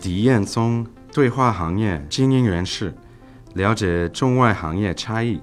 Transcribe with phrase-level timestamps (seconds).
[0.00, 2.94] 狄彦宗对话行业精英人士，
[3.52, 5.38] 了解中外行业差异。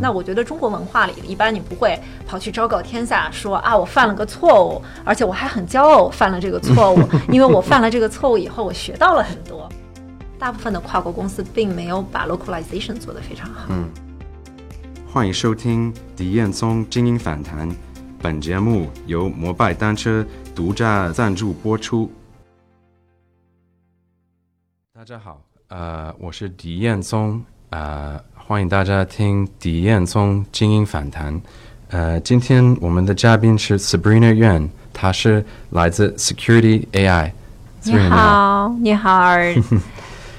[0.00, 9.68] 那我觉得中国文化里，一般你不会跑去昭告天下说啊，我犯了个错误，而且我还很骄傲，我犯了这个错误， 因为我犯了这个错误以后，我学到了很多。
[10.38, 13.66] 大部分的跨国公司并没有把 localization 做得非常好。
[13.68, 13.90] 嗯，
[15.12, 17.68] 欢迎收听狄彦宗精英访谈，
[18.20, 22.10] 本节目由摩拜单车独家赞助播出。
[25.02, 31.42] 大家好，呃，我是狄彦宗，呃，欢迎大家听狄彦宗精英访谈。
[31.88, 37.32] 呃，今天我们的嘉宾是 Sabrina Yuan，她是来自 Security AI。
[37.82, 39.32] 你好，你好。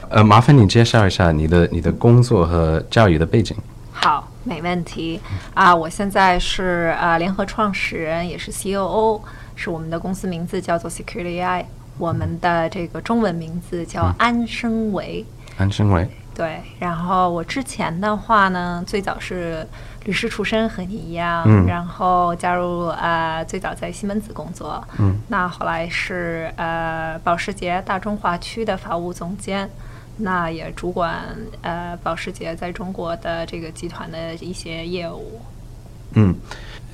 [0.08, 3.58] 呃，麻烦你介绍一下你的你的工作和教育的背景。
[3.92, 5.20] 好，没问题。
[5.54, 9.20] 啊，我现在是呃联合创始人，也是 COO，
[9.58, 11.66] 是我们的公司名字叫做 Security AI。
[11.98, 15.26] 我们的这个中文名字叫安生维，
[15.58, 16.08] 安生维。
[16.36, 19.64] 对，然后我之前的话呢，最早是
[20.06, 29.70] 律师出身，和你一样，嗯然后加入呃，最早在西门子工作，嗯，那后来是呃保时捷大中华区的法务总监，
[30.18, 31.24] 那也主管
[31.62, 35.40] 呃保时捷在中国的这个集团的一些业务。
[36.14, 36.36] 嗯，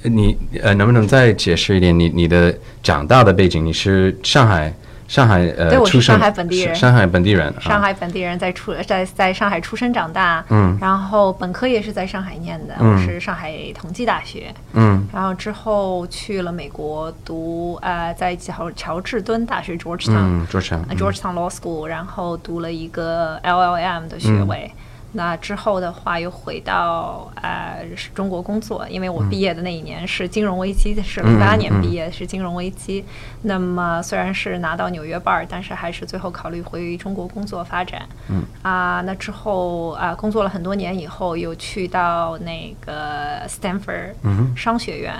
[0.03, 3.66] 你呃能不能再解释一点你你的长大的背景？
[3.66, 4.73] 你是上海？
[5.09, 6.75] 上海呃，对，我是上海本地人。
[6.75, 24.71] 上海本地人，上海本地人在出在在上海出生长大，嗯，然后本科也是在上海念的，我是上海同济大学，嗯，然后之后去了美国读呃，在乔乔治敦大学 Georgetown，Georgetown Law School，然后读了一个 LLM 的学位。
[25.11, 33.03] 那之后的话，又回到呃中国工作，因为我毕业的那一年是金融危机，是零八年毕业，是金融危机。
[33.41, 38.02] 那么虽然是拿到纽约 bar，但是还是最后考虑回中国工作发展。
[38.30, 44.11] 嗯啊，那之后啊工作了很多年以后，又去到那个 Stanford
[44.55, 45.14] 商学院，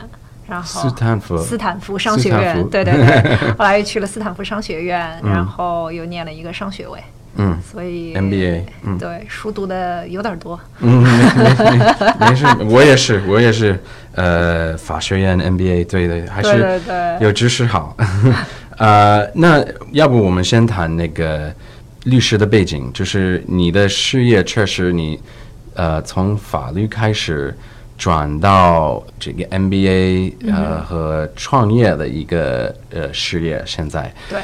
[0.48, 7.00] 然后斯坦福斯坦福商学院，对对对，后来又去了斯坦福商学院， 然后又念了一个商学位。
[7.00, 7.19] 嗯，
[7.72, 10.60] 所以 MBA，嗯，对，书读的有点多。
[10.80, 11.10] 嗯，没
[11.72, 13.80] 没没事，我也是，我也是，
[14.14, 16.80] 呃，法学院 MBA，对对，还是
[17.20, 17.96] 有知识好。
[18.78, 21.54] 呃，那要不我们先谈那个
[22.06, 25.20] 律师的背景，就是你的事业确实你
[25.74, 27.56] 呃从法律开始
[27.98, 34.40] 转到这个 MBA 呃和创业的一个呃事业，现在对。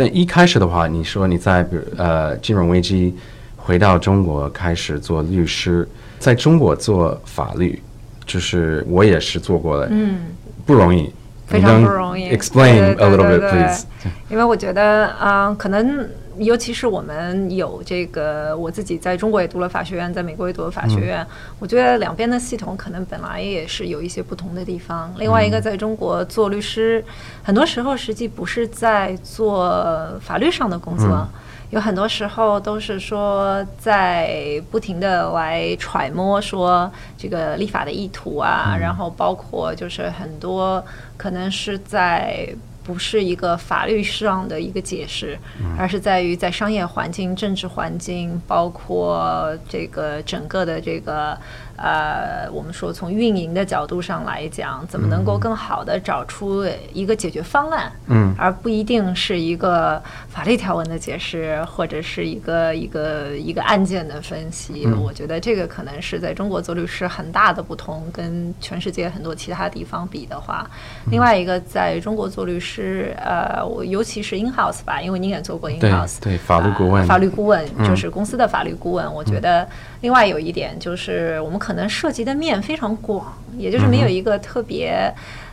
[0.00, 3.14] 但一开始的话，你说你在比如呃金融危机
[3.54, 5.86] 回到中国开始做律师，
[6.18, 7.78] 在中国做法律，
[8.24, 10.20] 就是我也是做过的，嗯，
[10.64, 11.12] 不容易，
[11.46, 12.34] 非常不容易。
[12.34, 13.84] Explain a little bit, please.
[14.30, 16.08] 因为我觉得，嗯，可能。
[16.40, 21.24] 尤其是我们有这个，我自己在中国也读了法学院，在美国也读了法学院。
[21.58, 25.12] 我觉得两边的系统可能本来也是有一些不同的地方。
[25.18, 27.04] 另外一个，在中国做律师，
[27.42, 31.28] 很多时候实际不是在做法律上的工作，
[31.68, 40.82] 有很多时候都是说在不停的来揣摩说这个立法的意图啊，然后包括就是很多
[41.18, 42.48] 可能是在。
[42.82, 45.38] 不是一个法律上的一个解释，
[45.78, 51.38] 而是在于在商业环境、政治环境，包括这个整个的这个。
[51.82, 59.98] 呃，我们说从运营的角度上来讲，怎么能够更好的找出一个解决方案，嗯，而不一定是一个
[60.28, 64.86] 法律条文的解释，或者是一个一个一个案件的分析。
[65.02, 70.68] 我觉得这个可能是在中国做律师很大的不同，跟全世界很多其他地方比的话。
[71.10, 72.79] 另外一个，在中国做律师，
[73.16, 79.12] 呃，我尤其是 in house 吧，因为您也做过 in house，对法律顾问，法律顾问就是公司的法律顾问。
[79.12, 79.66] 我觉得
[80.02, 81.70] 另外有一点就是我们可。
[81.70, 83.24] 能涉及的面非常广，
[83.56, 85.08] 也就是没有一个特别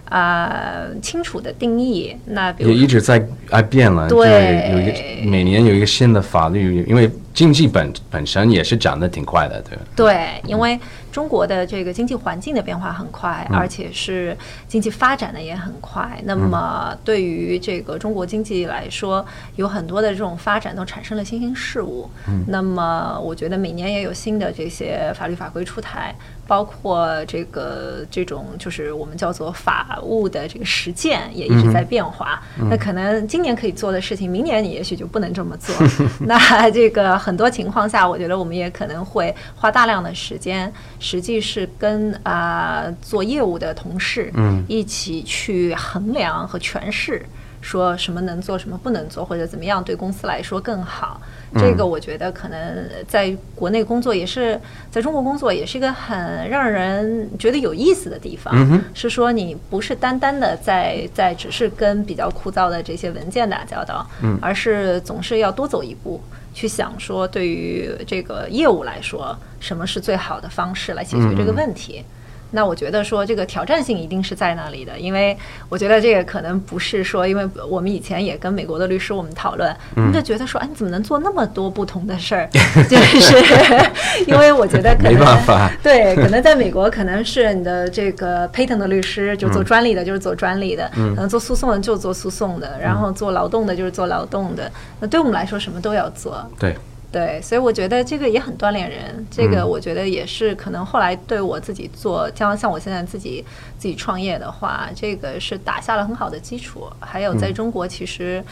[0.10, 2.18] 啊清楚的定义。
[2.26, 9.78] 那也一直在啊变了，对，有一个每年有一个新的法律，因为经济本本身也是涨得挺快的，对。
[9.96, 10.80] 对，因为。
[11.18, 14.38] 中国的这个经济环境的变化很快，而且是
[14.68, 16.08] 经济发展的也很快。
[16.25, 19.25] 那么对于这个中国经济来说，
[19.56, 22.08] 有很多的这种发展都产生了新兴事物。
[22.46, 26.14] 那么我觉得每年也有新的这些法律法规出台，
[26.46, 32.40] 包括这个这种就是我们叫做法务的这个实践也一直在变化。
[32.70, 35.75] 那可能今年可以做的事情，明年你也许就不能这么做。
[36.28, 40.72] 那这个很多情况下，我觉得我们也可能会花大量的时间。
[41.07, 47.25] 实际是跟啊做业务的同事，嗯，一起去衡量和诠释，
[47.62, 51.21] 说什么能做，什么不能做，或者怎么样对公司来说更好。
[51.56, 52.59] 这个我觉得可能
[53.07, 54.59] 在国内工作也是，
[54.92, 58.53] 在中国工作也是一个很让人觉得有意思的地方。
[58.94, 64.06] 是说你不是单单的在在只是跟比较枯燥的这些文件打交道，
[64.42, 66.21] 而是总是要多走一步，
[66.57, 72.04] 去想说对于这个业务来说，什么是最好的方式来解决这个问题。
[72.52, 75.38] 那我觉得说这个挑战性一定是在那里的，因为
[75.70, 82.50] 我觉得这个可能不是说，因为我们以前也跟美国的律师我们讨论，他们就觉得说，哎，你怎么能做那么多不同的事儿？
[82.90, 83.36] 就是
[84.26, 94.72] 因为我觉得可能没办法，对，可能在美国可能是你的这个 patent 的律师就做专利的，就是做专利的，可能做诉讼的就做诉讼的，然后做劳动的就是做劳动的。
[95.00, 96.44] 那对我们来说，什么都要做。
[96.58, 96.76] 对。
[97.09, 99.25] 对，所以我觉得这个也很锻炼人。
[99.31, 103.44] 这个我觉得也是可能后来对我自己做，像像我现在自己
[103.77, 106.86] 自己创业的话，这个是打下了很好的基础。
[107.00, 108.44] 还有在中国，其实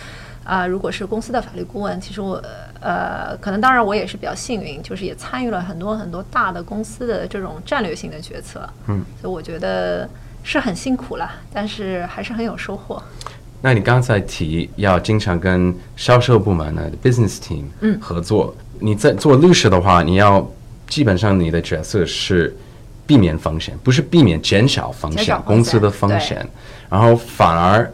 [0.45, 2.41] 啊，如果是公司的法律顾问，其实我
[2.79, 8.67] 呃，可能当然我也是比较幸运，就是也参与了很多很多大的公司的这种战略性的决策。
[8.87, 10.09] 嗯，所以我觉得
[10.43, 13.03] 是很辛苦了，但是还是很有收获。
[13.61, 17.63] 那你刚才提要经常跟销售部门的 business team
[17.99, 20.47] 合作，你在做律师的话，你要
[20.87, 22.55] 基本上你的角色是
[23.07, 26.47] 避免风险，不是避免减少风险，公司的风险，
[26.89, 27.91] 然后反而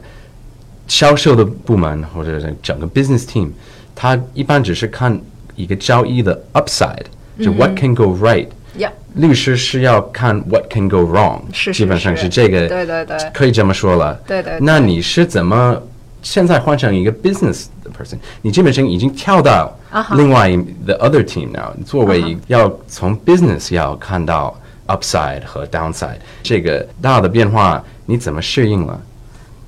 [0.87, 3.49] 销售的部门或者是整个 business team，
[3.95, 5.17] 他一般只是看
[5.55, 7.05] 一个交易的 upside，
[7.39, 8.47] 就 what can go right。
[9.15, 14.13] 律师是要看 what can go wrong，是基本上是这个，对对对，可以这么说了。
[14.25, 14.57] 对对。
[14.62, 15.77] 那你是怎么
[16.21, 18.18] 现在换成一个 business 的 person？
[18.41, 19.77] 你基本上已经跳到
[20.15, 20.50] 另外
[20.85, 24.57] the other team now，作为要从 business 要看到
[24.88, 29.01] upside 和 downside 这个大的变化，你怎么适应了？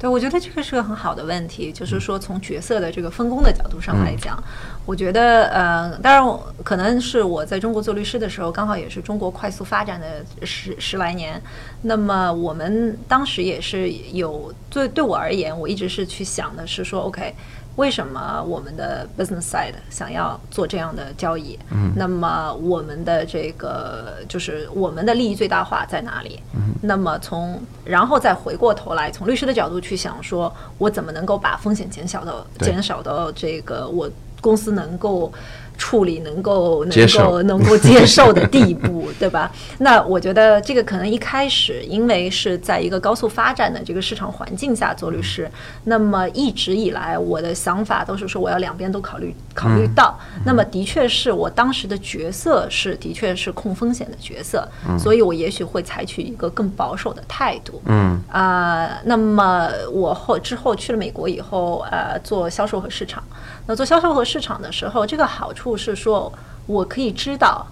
[0.04, 4.38] 对，我觉得这个是个很好的问题，就是说从角色的这个分工的角度上来讲，
[4.86, 11.42] 我觉得呃，当然可能是我在中国做律师的时候，刚好也是中国快速发展的十十来年，
[11.84, 17.34] 那么我们当时也是有对对我而言，我一直是去想的是说，OK。
[17.76, 21.58] 为什么我们的 business side 想要做这样的交易？
[21.72, 26.40] 嗯，那么我们的这个就是我们的利益最大化在哪里？
[26.54, 34.10] 嗯，那么从然后再回过头来，从律师的角度去想，说我怎么能够把风险减小到减少到这个我
[34.42, 35.32] 公司能够。
[35.78, 39.52] 处理能够能够能够接受的地步， 对吧？
[39.80, 45.50] 那我觉得这个可能一开始，因为是在一个高速发展的这个市场环境下做律师，
[45.86, 50.18] 那么一直以来我的想法都是说我要两边都考虑考虑到。
[50.46, 54.68] 那么的确是我当时的角色是的确是控风险的角色，
[54.98, 57.82] 所以我也许会采取一个更保守的态度。
[57.86, 63.24] 嗯啊，那么我后之后去了美国以后，呃，做销售和市场。
[63.66, 66.32] 那做销售和市场的时候，这个好处是说，
[66.66, 67.66] 我可以知道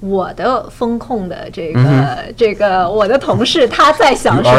[0.00, 4.50] 我的风控的这个这个我的同事他在想什么。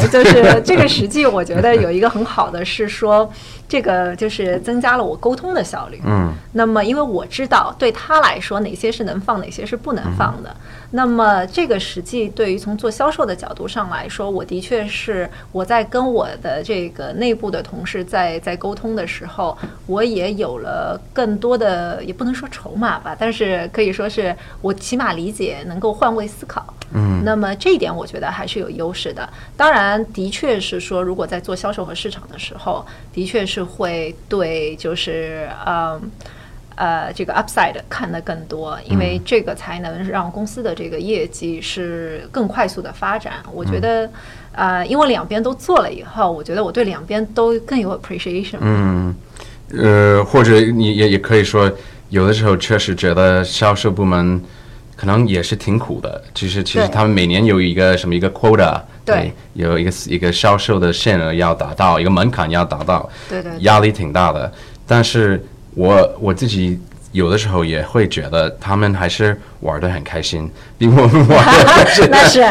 [0.00, 3.30] 对，就是 这个实际，我觉得有一个很好的是说。
[3.66, 6.00] 这个就是增加了我沟通的效率。
[6.04, 10.54] 嗯，那么因为我知道对他来说哪些是能放，哪些是不能放的。
[10.90, 19.56] 那么这个实际对于从做销售的角度上来说，我的确是我在跟我的这个内部的同事在在沟通的时候，
[19.86, 26.64] 我也有了更多的，也不能说筹码吧，但是可以说是我起码理解，能够换位思考。
[26.92, 29.28] 嗯，那么这一点我觉得还是有优势的。
[29.56, 36.00] 当然，的确是说，如果在做销售和市场的时候，的确是会对，就是呃
[36.76, 43.34] 呃这个 upside 看得更多，因为这个才能让公司的这个业绩是更快速的发展。
[43.52, 44.08] 我觉得，
[44.52, 48.58] 呃，因为两边都做了以后，我觉得我对两边都更有 appreciation。
[48.60, 49.14] 嗯，
[49.72, 51.70] 呃，或者你也也可以说，
[52.08, 54.42] 有的时候确实觉得销售部门。
[54.96, 56.22] 可能也是挺苦的。
[56.32, 64.50] 就是，其实他们每年有一个什么一个 quota，对，有一个一个销售的限额要达到，一个门槛要达到，对对，压力挺大的。
[64.86, 65.44] 但是
[65.74, 66.80] 我我自己
[67.10, 72.44] 有的时候也会觉得他们还是玩的很开心，比我们玩的 那是，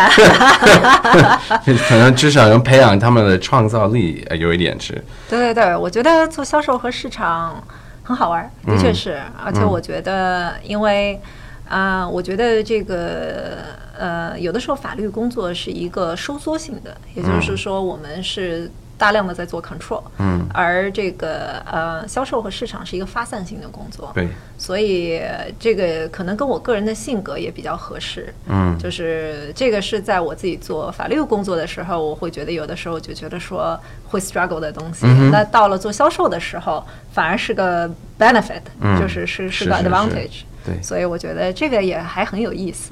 [1.88, 4.94] 可能至少能培养他们的创造力，有一点是。
[5.30, 7.64] 对对对，我觉得做销售和市场
[8.04, 11.20] 很好玩，的确是，而且我觉得因为。
[11.66, 13.64] 啊，我觉得这个
[13.98, 25.22] 呃，有的时候法律工作是一个收缩性的，也就是说，我们是大量的在做 control，嗯，而这个呃销售和市场是一个发散性的工作，对，所以
[25.60, 38.62] 这个可能跟我个人的性格也比较合适，嗯，就是这个是在我自己做法律工作的时候，我会觉得有的时候就觉得说会 struggle 的东西，那到了做销售的时候，反而是个 benefit，
[39.00, 42.92] 就是是是个 advantage，对，所以我觉得这个也还很有意思。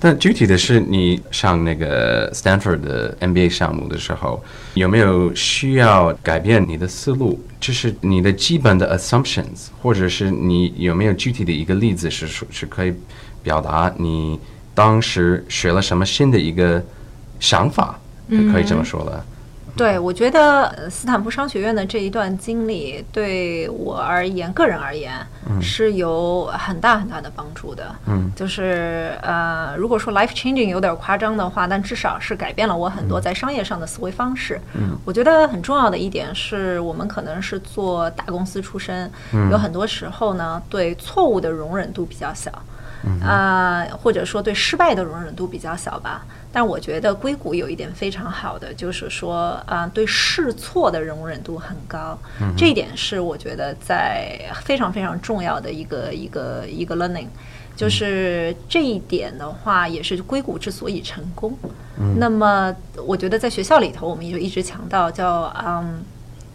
[0.00, 4.42] 但具体的是，你上那个 Stanford 的 MBA 项目的时候，
[4.74, 7.42] 有没有需要改变你的思路？
[7.58, 12.92] 就是你的基本的 assumptions，或者是你有没有具体的一个例子是是可以
[13.42, 14.38] 表达你
[14.74, 16.84] 当时学了什么新的一个
[17.40, 17.98] 想法？
[18.52, 19.24] 可以这么说了。
[19.76, 25.14] 对，我觉得斯坦福商学院的这一段经历对我而言，个人而言
[25.60, 27.94] 是有很大很大的帮助的。
[28.06, 34.60] 嗯，就是呃，如果说 life changing 有点夸张的话，但至少是改变了我很多在商业上的思维方式。
[34.74, 39.10] 嗯，我觉得很重要的一点是我们可能是做大公司出身，
[39.50, 42.50] 有很多时候呢，对错误的容忍度比较小，
[43.22, 46.24] 啊，或者说对失败的容忍度比较小吧。
[46.52, 52.16] 但我觉得硅谷有一点非常好的，就是说，啊，对试错的容忍度很高。
[52.56, 57.26] 这一点是我觉得在非常非常重要的一个一个一个 learning，
[57.74, 61.58] 就是这一点的话，也是硅谷之所以成功。
[62.16, 66.04] 那么，我觉得在学校里头，我们就一直强调叫，嗯，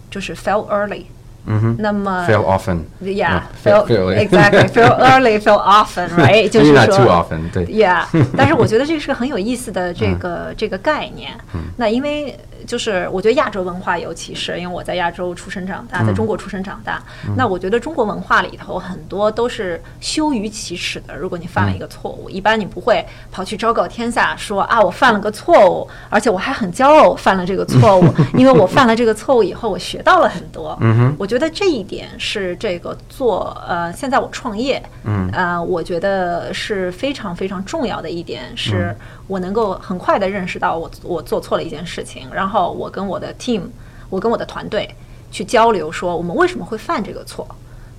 [0.10, 1.04] 就是 fail early。
[1.46, 6.48] 嗯哼，那么 fail often, yeah, fail exactly, fail early, fail often, right？
[6.50, 8.04] 就是说 too often，对，yeah。
[8.38, 11.32] 但是我觉得这是个很有意思的这个这个概念。
[11.78, 12.38] 那因为。
[12.68, 17.02] 就是我觉得亚洲文化尤其是，因为我在亚洲出生长大，在中国出生长大。
[17.36, 21.16] 那我觉得中国文化里头很多都是羞于启齿的。
[21.16, 30.78] 如果你犯了一个错误，一般你不会跑去昭告天下说啊，我犯了个错误，而且我还很骄傲犯了这个错误， 因为我犯了这个错误以后，我学到了很多。
[31.18, 38.96] 我觉得这一点是这个做呃，现在我创业，嗯呃，我觉得是非常非常重要的一点是。
[39.28, 43.62] 我能够很快的认识到我我做错了一件事情，然后我跟我的 team，
[44.10, 44.90] 我跟我的团队
[45.30, 47.48] 去交流，说我们为什么会犯这个错。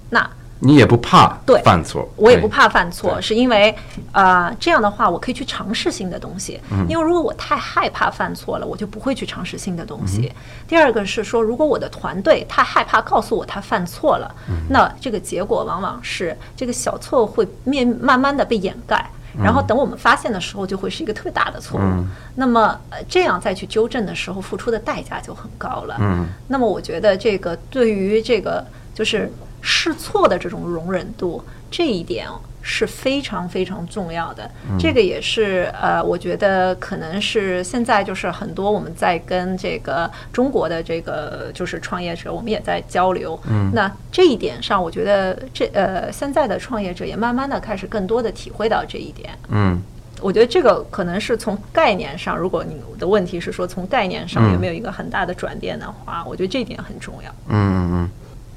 [0.08, 0.28] 那
[0.60, 3.74] 你也不怕对犯错，我也不怕犯错，是因为
[4.12, 6.60] 呃这样的话我可以去尝试新的东西。
[6.88, 10.30] 因为如果我太害怕犯错了，我就不会去尝试新的东西。
[10.68, 14.34] 第二个是说，如果我的团队太害怕告诉我他犯错了，
[14.68, 19.04] 那这个结果往往是这个小错会面慢慢的被掩盖。
[19.40, 22.04] 然后等我们发现的时候，就会是一个特别大的错误。
[22.34, 22.76] 那么
[23.08, 25.96] 这样再去纠正的时候，付出的代价就很高了。
[26.48, 32.26] 那么我觉得这个对于这个就是试错的这种容忍度，这一点。
[32.62, 34.48] 是非常非常重要的，
[34.78, 43.40] 这个也是呃，我觉得可能是现在就是很多我们在跟这个中国的这个就是创业者，我们也在交流。
[43.48, 49.30] 嗯，那这一点上，我觉得这呃现在的创业者也慢慢的开始更多的体会到这一点。
[49.48, 49.82] 嗯，
[50.20, 57.30] 我觉得这个可能是从概念上，如果你的问题是说从概念上有没有一个很大的转变的话，我觉得这一点很重要。
[57.48, 58.10] 嗯嗯嗯。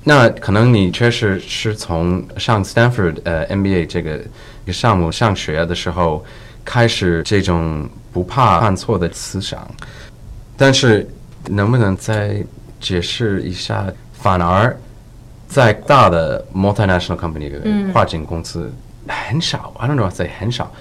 [0.03, 6.23] 那可能你确实是从上 Stanford 呃 MBA 这个一个项目上学的时候
[6.65, 9.65] 开始这种不怕犯错的思想，
[10.57, 11.07] 但是
[11.49, 12.43] 能不能再
[12.79, 13.85] 解释一下？
[14.13, 14.77] 反而
[15.49, 18.71] 在大的 multinational company 的跨境公司
[19.07, 20.71] 很少，I don't know，say 很少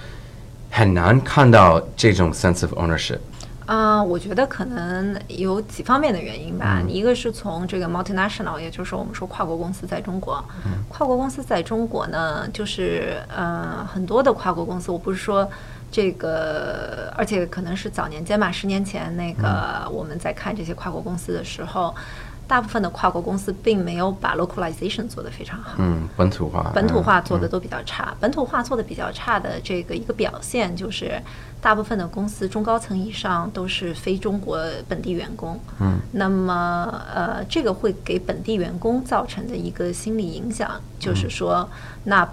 [0.69, 3.19] 很难看到这种 sense of ownership。
[3.65, 6.81] 啊，我觉得可能有几方面的原因吧。
[6.87, 10.43] 一个是从这个 multinational，也就是说我们说跨国公司在中国，
[10.89, 15.49] 跨国公司在中国呢，就是呃很多的跨国公司，我不是说
[15.91, 21.95] 这个，而且可能是早年间吧，十年前那个我们在看这些跨国公司的时候。
[22.45, 28.13] 大部分的跨国公司并没有把 localization 做得非常好，嗯，本土化，本土化做的都比较差。
[28.19, 31.19] 本土化做的比较差的这个一个表现就是，
[31.61, 40.69] 大部分的公司中高层以上都是非中国本地员工，嗯，那么呃，这个会给本地员工造成的一个心理影响，
[40.99, 41.67] 就是说，
[42.03, 42.29] 那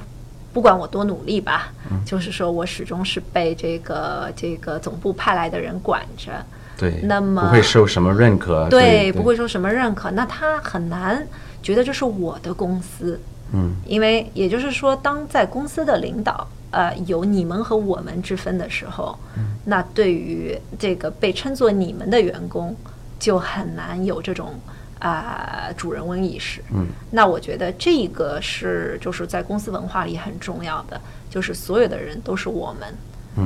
[0.53, 1.73] 不管我多努力吧，
[2.05, 6.45] 就是说我始终是被这个这个总部派来的人管着。
[6.81, 8.67] 对，那么不会受什么认可。
[8.71, 11.27] 对，不会受什么认可，那他很难
[11.63, 13.21] 觉得这是我的公司。
[13.53, 19.19] 嗯，因为也就是说，当在公司的领导呃有你们和我们之分的时候，
[19.65, 22.75] 那对于这个被称作你们的员工，
[23.19, 24.55] 就很难有这种
[25.01, 26.63] 啊主人翁意识。
[26.73, 32.95] 嗯，那我觉得这个是就是在公司文化里很重要的，就是所有的人都是我们。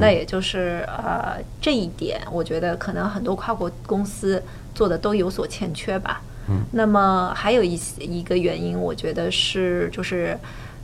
[0.00, 4.42] 那也就是呃这一点，我觉得可能很多跨国公司
[4.74, 6.22] 做的都有所欠缺吧。
[6.48, 10.38] 嗯，那么还有一些一个原因，我觉得是就是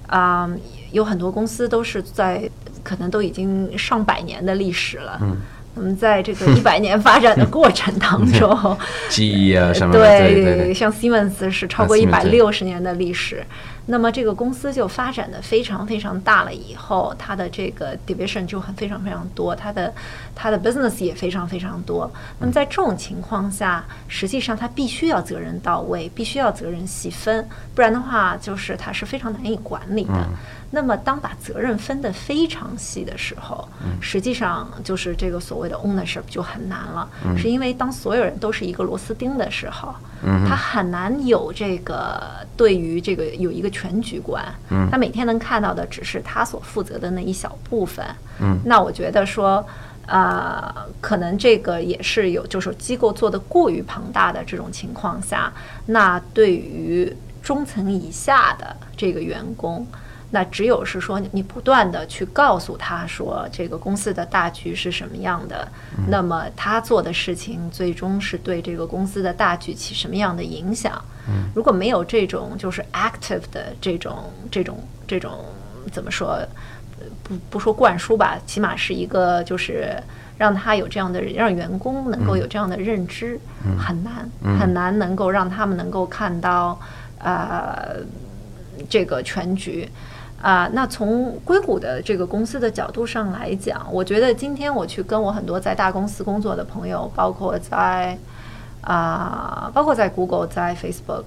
[0.06, 0.50] 啊、
[0.90, 2.50] 有很多公司都是在
[2.82, 5.18] 可能都已经上百年的历史了。
[5.22, 5.36] 嗯，
[5.82, 8.76] 那么在这个一百年发展的过程当中，
[9.08, 13.42] 记忆啊什么的，对像 Siemens 是超过啊一百六十年的历史，
[13.86, 19.90] 那么这个公司就发展的非常非常大了，以后它的这个 division 就很非常非常多，它的
[20.34, 22.10] 它的 business 也非常非常多。
[22.38, 30.28] 那么在这种情况下，实际上它必须要责任到位，必须要责任细分，不然的话就是它是非常难以管理的。
[30.70, 33.68] 那么，当把责任分得非常细的时候，
[34.00, 39.94] 实际上就是这个所谓的 ownership 就很难了，是因为当所有人都是一个螺丝钉的时候，
[40.46, 42.22] 他很难有这个
[42.56, 44.44] 对于这个有一个全局观，
[44.90, 48.04] 他每天能看到的只是他所负责的那一小部分。
[48.64, 49.64] 那我觉得说。
[50.06, 55.52] 啊、可能这个也是有，就是机构做的过于庞大的这种情况下，
[55.86, 59.86] 那对于中层以下的这个员工，
[60.30, 65.66] 那只有是说你不断的去告诉他说这个公司的大局是什么样的，
[66.08, 71.02] 那么他做的事情最终是对这个公司的大局起什么样的影响。
[71.54, 75.44] 如果没有这种就是 active 的这种这种这种
[75.92, 76.38] 怎么说？
[77.24, 79.96] 不不说灌输吧，起码是一个就是
[80.36, 83.40] 让他有这样的让员工能够有这样的认知，
[83.78, 86.78] 很难很难能够让他们能够看到
[87.18, 87.96] 呃
[88.88, 89.88] 这个全局。
[90.40, 98.16] 啊、那从硅谷的这个公司的角度上来讲，我觉得今天我去跟我很多在大公司工作的朋友，包括在
[98.80, 101.24] 啊、包括在 Google、在 Facebook，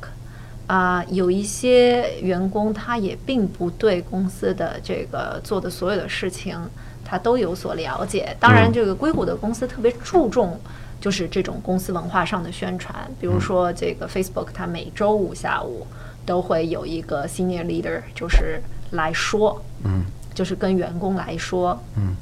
[0.65, 6.57] 啊、有一些员工他也并不对公司的这个做的所有的事情，
[7.05, 8.35] 他都有所了解。
[8.39, 10.59] 当然，这个硅谷的公司特别注重
[10.99, 15.85] 就是这种公司文化上的宣传，比如说这个 Facebook，它每周五下午
[16.25, 18.59] 都会有一个 senior leader，就是
[18.93, 22.15] 来说，嗯，就是跟员工来说，嗯。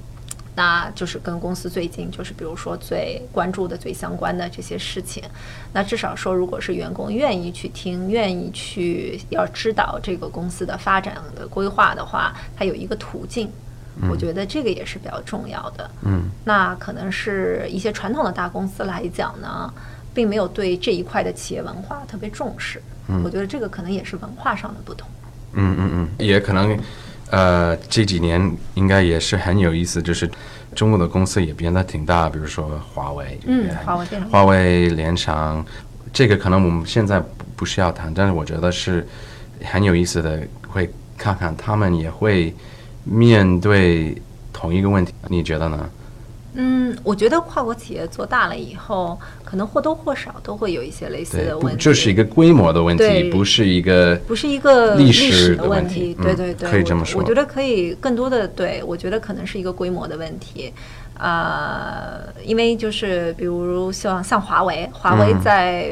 [0.54, 5.24] 那就是跟公司最近就是比如说最关注的、最相关的这些事情。
[5.72, 13.50] 那至少说，如果是员工愿意去听、愿意去要知道这个公司的发展的规划的话，它有一个途径。
[14.10, 15.90] 我觉得这个也是比较重要的。
[16.02, 19.74] 嗯，那可能是一些传统的大公司来讲呢，
[20.14, 22.82] 并没有对这一块的企业文化特别重视。
[23.08, 25.10] 嗯我觉得这个可能也是文化上的不同。
[25.54, 26.78] 嗯嗯嗯，也可能，
[27.30, 30.30] 呃，这几年应该也是很有意思，就是
[30.76, 33.74] 中国的公司也变得挺大，比如说华为，嗯也
[34.32, 35.64] 华为联想，
[36.14, 39.06] 这个可能我们现在不不需要谈，但是我觉得是
[39.64, 42.54] 很有意思的，会看看他们也会
[43.04, 44.16] 面对
[44.54, 45.90] 同一个问题，你觉得呢？
[46.54, 51.82] 嗯，我觉得跨国企业做大了以后，可能或多或少都会有一些类似的问题。
[51.82, 60.74] 这是一个规模的问题，不是一个不是一个历史的问题，嗯对对对，我可以这么说我觉得可以更多的对，我觉得可能是一个规模的问题，
[61.18, 65.90] 啊、因为就是比如像像华为，华为嗯在，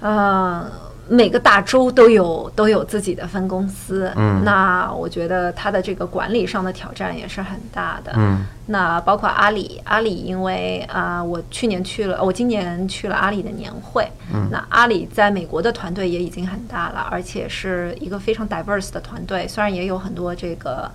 [0.00, 0.70] 呃。
[1.08, 8.12] 每个大洲都有都有自己的分公司，嗯那我觉得它的这个管理上的挑战也是很大的。
[8.16, 14.06] 嗯那包括阿里，阿里因为啊、我去年去了，我今年去了阿里的年会。
[14.32, 20.90] 嗯那阿里在美国的团队也已经很大了，而且是一个非常 diverse 的团队，虽然也有很多这个。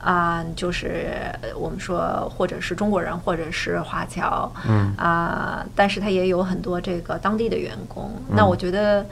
[0.00, 1.06] 啊、就是
[1.42, 8.08] 呃我们说，或者是中国人，或者是华侨，嗯啊、但是他也有很多这个当地的员工。
[8.28, 9.04] 嗯那我觉得，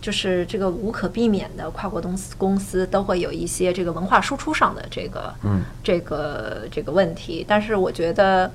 [0.00, 8.50] 就是这个无可避免的跨国公司公司都会有一些这个文化输出上的这个嗯这个这个问题，但是我觉得。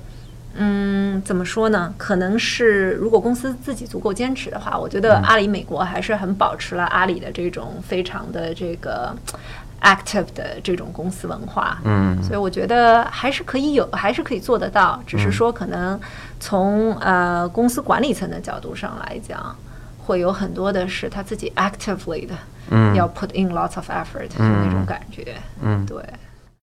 [0.57, 1.93] 嗯，怎么说呢？
[1.97, 9.13] 可能是如果公司自己足够坚持的话，我觉得阿里美国还是很保持了阿里的这种非常的这个
[9.81, 11.81] active 的这种公司文化。
[11.83, 15.99] 嗯所以我觉得还是可以有，还是可以做得到，只是说可能
[16.39, 19.53] 从呃公司管理层的角度上来讲，
[20.05, 22.35] 会有很多的是他自己 actively 的，
[22.69, 25.35] 嗯要 put in lots of effort 的那种感觉。
[25.61, 25.97] 嗯对。